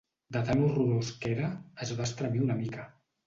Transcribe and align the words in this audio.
De 0.35 0.39
tan 0.45 0.63
horrorós 0.67 1.11
que 1.25 1.29
era, 1.33 1.51
es 1.87 1.93
va 1.99 2.09
estremir 2.09 2.41
una 2.47 2.57
mica. 2.65 2.87